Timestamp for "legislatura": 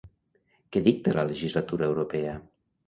1.31-1.91